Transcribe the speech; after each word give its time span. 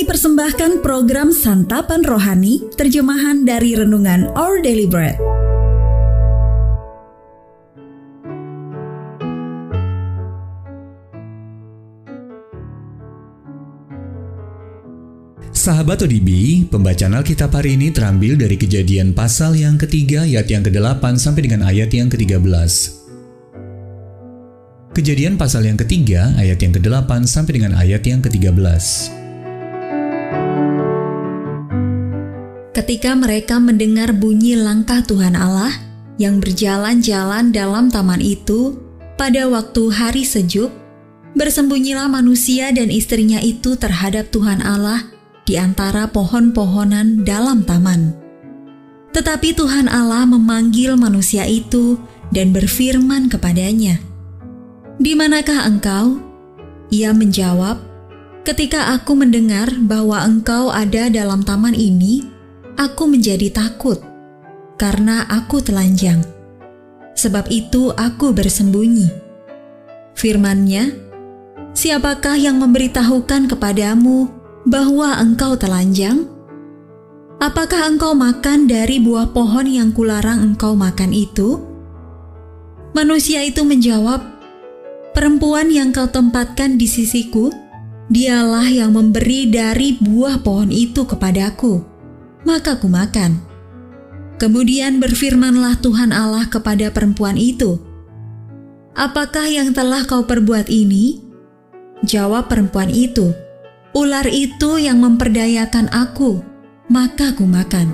Kami 0.00 0.16
persembahkan 0.16 0.80
program 0.80 1.28
Santapan 1.28 2.00
Rohani, 2.00 2.72
terjemahan 2.72 3.44
dari 3.44 3.76
Renungan 3.76 4.32
Our 4.32 4.64
Daily 4.64 4.88
Bread. 4.88 5.20
Sahabat 15.52 16.00
ODB, 16.00 16.64
pembacaan 16.72 17.20
Alkitab 17.20 17.52
hari 17.52 17.76
ini 17.76 17.92
terambil 17.92 18.40
dari 18.40 18.56
kejadian 18.56 19.12
pasal 19.12 19.52
yang 19.52 19.76
ketiga 19.76 20.24
ayat 20.24 20.48
yang 20.48 20.64
ke-8 20.64 21.20
sampai 21.20 21.44
dengan 21.44 21.68
ayat 21.68 21.92
yang 21.92 22.08
ke-13. 22.08 22.40
Kejadian 24.96 25.36
pasal 25.36 25.68
yang 25.68 25.76
ketiga 25.76 26.32
ayat 26.40 26.56
yang 26.56 26.72
ke-8 26.72 27.28
sampai 27.28 27.52
dengan 27.60 27.76
ayat 27.76 28.00
yang 28.08 28.24
ke-13. 28.24 29.19
Ketika 32.80 33.12
mereka 33.12 33.60
mendengar 33.60 34.16
bunyi 34.16 34.56
langkah 34.56 35.04
Tuhan 35.04 35.36
Allah 35.36 35.68
yang 36.16 36.40
berjalan-jalan 36.40 37.52
dalam 37.52 37.92
taman 37.92 38.24
itu 38.24 38.80
pada 39.20 39.52
waktu 39.52 39.92
hari 39.92 40.24
sejuk, 40.24 40.72
bersembunyilah 41.36 42.08
manusia 42.08 42.72
dan 42.72 42.88
istrinya 42.88 43.36
itu 43.44 43.76
terhadap 43.76 44.32
Tuhan 44.32 44.64
Allah 44.64 45.12
di 45.44 45.60
antara 45.60 46.08
pohon-pohonan 46.08 47.20
dalam 47.20 47.68
taman. 47.68 48.16
Tetapi 49.12 49.52
Tuhan 49.60 49.84
Allah 49.84 50.24
memanggil 50.24 50.96
manusia 50.96 51.44
itu 51.44 52.00
dan 52.32 52.56
berfirman 52.56 53.28
kepadanya, 53.28 54.00
"Di 54.96 55.12
manakah 55.12 55.68
engkau?" 55.68 56.16
Ia 56.88 57.12
menjawab, 57.12 57.76
"Ketika 58.48 58.96
aku 58.96 59.20
mendengar 59.20 59.68
bahwa 59.84 60.24
engkau 60.24 60.72
ada 60.72 61.12
dalam 61.12 61.44
taman 61.44 61.76
ini, 61.76 62.39
aku 62.76 63.08
menjadi 63.10 63.50
takut 63.50 63.98
karena 64.76 65.26
aku 65.26 65.62
telanjang. 65.64 66.22
Sebab 67.16 67.48
itu 67.50 67.90
aku 67.94 68.30
bersembunyi." 68.34 69.10
Firman-Nya, 70.14 70.92
"Siapakah 71.72 72.36
yang 72.36 72.60
memberitahukan 72.60 73.50
kepadamu?" 73.50 74.40
bahwa 74.68 75.16
engkau 75.16 75.56
telanjang? 75.56 76.28
Apakah 77.40 77.88
engkau 77.88 78.12
makan 78.12 78.68
dari 78.68 79.00
buah 79.00 79.32
pohon 79.32 79.64
yang 79.64 79.96
kularang 79.96 80.52
engkau 80.52 80.76
makan 80.76 81.16
itu? 81.16 81.56
Manusia 82.92 83.40
itu 83.40 83.64
menjawab, 83.64 84.20
"Perempuan 85.16 85.72
yang 85.72 85.88
kau 85.88 86.04
tempatkan 86.04 86.76
di 86.76 86.84
sisiku, 86.84 87.48
dialah 88.12 88.68
yang 88.68 88.92
memberi 88.92 89.48
dari 89.48 89.96
buah 89.96 90.44
pohon 90.44 90.68
itu 90.68 91.08
kepadaku, 91.08 91.80
maka 92.46 92.76
ku 92.80 92.88
makan." 92.88 93.40
Kemudian 94.40 95.04
berfirmanlah 95.04 95.84
Tuhan 95.84 96.16
Allah 96.16 96.48
kepada 96.48 96.88
perempuan 96.88 97.36
itu, 97.36 97.76
"Apakah 98.96 99.46
yang 99.52 99.76
telah 99.76 100.08
kau 100.08 100.24
perbuat 100.24 100.72
ini?" 100.72 101.20
Jawab 102.00 102.48
perempuan 102.48 102.88
itu, 102.88 103.36
Ular 103.90 104.22
itu 104.30 104.78
yang 104.78 105.02
memperdayakan 105.02 105.90
aku, 105.90 106.38
maka 106.86 107.34
ku 107.34 107.42
makan. 107.42 107.90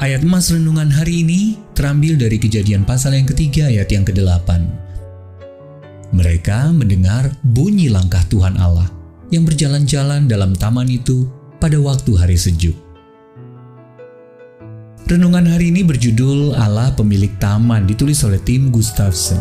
Ayat 0.00 0.24
emas 0.24 0.48
renungan 0.48 0.88
hari 0.88 1.20
ini 1.20 1.60
terambil 1.76 2.16
dari 2.16 2.40
kejadian 2.40 2.88
pasal 2.88 3.12
yang 3.12 3.28
ketiga 3.28 3.68
ayat 3.68 3.92
yang 3.92 4.08
ke-8. 4.08 4.48
Mereka 6.16 6.72
mendengar 6.72 7.28
bunyi 7.44 7.92
langkah 7.92 8.24
Tuhan 8.32 8.56
Allah 8.56 8.95
yang 9.30 9.46
berjalan-jalan 9.46 10.30
dalam 10.30 10.54
taman 10.54 10.86
itu 10.86 11.26
pada 11.58 11.78
waktu 11.80 12.12
hari 12.14 12.38
sejuk. 12.38 12.76
Renungan 15.06 15.46
hari 15.46 15.70
ini 15.70 15.86
berjudul 15.86 16.58
Allah 16.58 16.90
Pemilik 16.90 17.30
Taman 17.38 17.86
ditulis 17.86 18.26
oleh 18.26 18.42
Tim 18.42 18.74
Gustafsson. 18.74 19.38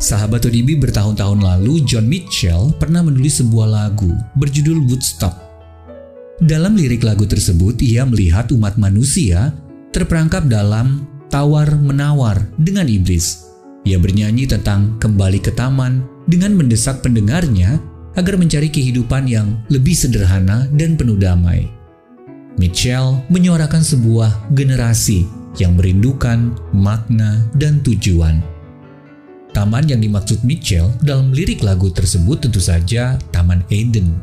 Sahabat 0.00 0.48
ODB 0.48 0.80
bertahun-tahun 0.80 1.44
lalu, 1.44 1.84
John 1.84 2.08
Mitchell 2.08 2.72
pernah 2.80 3.04
menulis 3.04 3.44
sebuah 3.44 3.68
lagu 3.68 4.08
berjudul 4.40 4.88
Woodstock. 4.88 5.36
Dalam 6.40 6.80
lirik 6.80 7.04
lagu 7.04 7.28
tersebut, 7.28 7.76
ia 7.84 8.08
melihat 8.08 8.48
umat 8.56 8.80
manusia 8.80 9.52
terperangkap 9.92 10.48
dalam 10.48 11.04
tawar-menawar 11.28 12.40
dengan 12.56 12.88
iblis. 12.88 13.49
Ia 13.88 13.96
bernyanyi 13.96 14.44
tentang 14.44 15.00
kembali 15.00 15.40
ke 15.40 15.52
taman 15.56 16.04
dengan 16.28 16.52
mendesak 16.52 17.00
pendengarnya 17.00 17.80
agar 18.18 18.36
mencari 18.36 18.68
kehidupan 18.68 19.24
yang 19.24 19.56
lebih 19.72 19.96
sederhana 19.96 20.68
dan 20.76 20.98
penuh 20.98 21.16
damai. 21.16 21.70
Mitchell 22.60 23.24
menyuarakan 23.32 23.80
sebuah 23.80 24.52
generasi 24.52 25.24
yang 25.56 25.80
merindukan 25.80 26.52
makna 26.76 27.48
dan 27.56 27.80
tujuan. 27.80 28.44
Taman 29.50 29.88
yang 29.90 29.98
dimaksud 29.98 30.46
Mitchell 30.46 30.92
dalam 31.02 31.34
lirik 31.34 31.64
lagu 31.66 31.90
tersebut 31.90 32.46
tentu 32.46 32.62
saja 32.62 33.18
Taman 33.34 33.66
Eden. 33.72 34.14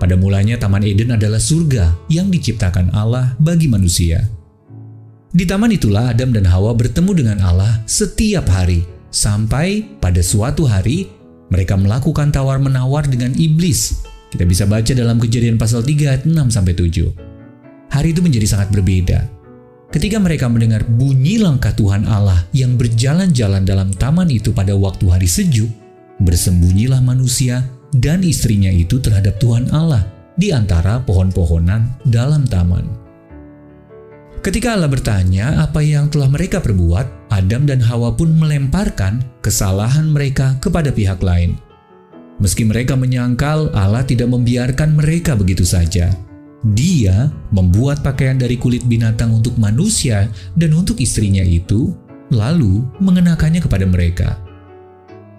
Pada 0.00 0.16
mulanya 0.16 0.56
Taman 0.56 0.84
Eden 0.84 1.12
adalah 1.12 1.40
surga 1.40 1.92
yang 2.08 2.32
diciptakan 2.32 2.92
Allah 2.96 3.36
bagi 3.36 3.68
manusia. 3.68 4.24
Di 5.36 5.44
taman 5.44 5.68
itulah 5.68 6.16
Adam 6.16 6.32
dan 6.32 6.48
Hawa 6.48 6.72
bertemu 6.72 7.12
dengan 7.12 7.38
Allah 7.44 7.84
setiap 7.84 8.48
hari, 8.48 8.88
sampai 9.12 9.84
pada 10.00 10.24
suatu 10.24 10.64
hari 10.64 11.12
mereka 11.52 11.76
melakukan 11.76 12.32
tawar-menawar 12.32 13.04
dengan 13.04 13.36
iblis. 13.36 14.00
Kita 14.32 14.48
bisa 14.48 14.64
baca 14.64 14.96
dalam 14.96 15.20
kejadian 15.20 15.60
pasal 15.60 15.84
3 15.84 16.08
ayat 16.08 16.22
6 16.24 16.32
7. 16.32 17.92
Hari 17.92 18.08
itu 18.16 18.20
menjadi 18.24 18.48
sangat 18.48 18.72
berbeda 18.72 19.36
Ketika 19.86 20.18
mereka 20.18 20.50
mendengar 20.50 20.82
bunyi 20.82 21.38
langkah 21.38 21.70
Tuhan 21.70 22.10
Allah 22.10 22.42
yang 22.50 22.74
berjalan-jalan 22.74 23.62
dalam 23.62 23.94
taman 23.94 24.26
itu 24.28 24.50
pada 24.50 24.74
waktu 24.74 25.06
hari 25.06 25.30
sejuk, 25.30 25.70
bersembunyilah 26.20 26.98
manusia 27.00 27.62
dan 27.94 28.26
istrinya 28.26 28.68
itu 28.68 28.98
terhadap 28.98 29.38
Tuhan 29.38 29.70
Allah 29.70 30.04
di 30.34 30.50
antara 30.50 30.98
pohon-pohonan 31.00 32.02
dalam 32.02 32.44
taman. 32.50 33.05
Ketika 34.46 34.78
Allah 34.78 34.86
bertanya 34.86 35.58
apa 35.58 35.82
yang 35.82 36.06
telah 36.06 36.30
mereka 36.30 36.62
perbuat, 36.62 37.34
Adam 37.34 37.66
dan 37.66 37.82
Hawa 37.82 38.14
pun 38.14 38.30
melemparkan 38.30 39.18
kesalahan 39.42 40.06
mereka 40.06 40.54
kepada 40.62 40.94
pihak 40.94 41.18
lain. 41.18 41.58
Meski 42.38 42.62
mereka 42.62 42.94
menyangkal 42.94 43.74
Allah 43.74 44.06
tidak 44.06 44.30
membiarkan 44.30 44.94
mereka 44.94 45.34
begitu 45.34 45.66
saja, 45.66 46.14
dia 46.62 47.26
membuat 47.50 48.06
pakaian 48.06 48.38
dari 48.38 48.54
kulit 48.54 48.86
binatang 48.86 49.34
untuk 49.34 49.58
manusia 49.58 50.30
dan 50.54 50.78
untuk 50.78 51.02
istrinya 51.02 51.42
itu, 51.42 51.90
lalu 52.30 52.86
mengenakannya 53.02 53.58
kepada 53.58 53.82
mereka. 53.82 54.38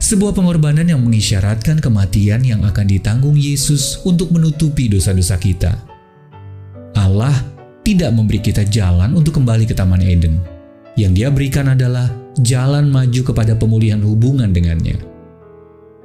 Sebuah 0.03 0.35
pengorbanan 0.35 0.83
yang 0.83 0.99
mengisyaratkan 0.99 1.79
kematian 1.79 2.43
yang 2.43 2.59
akan 2.67 2.91
ditanggung 2.91 3.39
Yesus 3.39 4.03
untuk 4.03 4.35
menutupi 4.35 4.91
dosa-dosa 4.91 5.39
kita. 5.39 5.79
Allah 6.91 7.55
tidak 7.87 8.11
memberi 8.11 8.43
kita 8.43 8.67
jalan 8.67 9.15
untuk 9.15 9.39
kembali 9.39 9.63
ke 9.63 9.71
Taman 9.71 10.03
Eden. 10.03 10.43
Yang 10.99 11.11
dia 11.15 11.27
berikan 11.31 11.71
adalah 11.71 12.11
jalan 12.43 12.91
maju 12.91 13.21
kepada 13.23 13.55
pemulihan 13.55 14.03
hubungan 14.03 14.51
dengannya. 14.51 14.99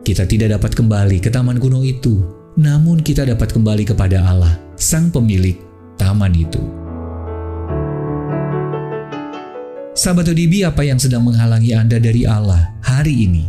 Kita 0.06 0.22
tidak 0.22 0.54
dapat 0.58 0.78
kembali 0.78 1.18
ke 1.18 1.30
taman 1.30 1.62
kuno 1.62 1.82
itu, 1.86 2.22
namun 2.58 3.02
kita 3.02 3.22
dapat 3.22 3.54
kembali 3.54 3.86
kepada 3.86 4.18
Allah 4.22 4.58
sang 4.74 5.14
pemilik 5.14 5.54
taman 5.94 6.34
itu. 6.34 6.62
Sahabat 9.94 10.30
ODB, 10.34 10.66
apa 10.66 10.82
yang 10.82 10.98
sedang 10.98 11.22
menghalangi 11.22 11.72
Anda 11.72 12.02
dari 12.02 12.26
Allah 12.26 12.74
hari 12.82 13.26
ini? 13.26 13.46